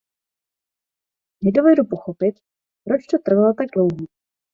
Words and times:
Nedovedu 1.43 1.83
pochopit, 1.85 2.39
proč 2.83 3.05
to 3.07 3.17
trvalo 3.17 3.53
tak 3.53 3.67
dlouho. 3.75 4.07